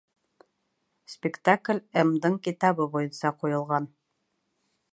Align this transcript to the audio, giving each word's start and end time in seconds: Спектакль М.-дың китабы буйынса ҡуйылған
Спектакль 1.15 1.81
М.-дың 2.05 2.37
китабы 2.47 2.87
буйынса 2.95 3.33
ҡуйылған 3.43 3.87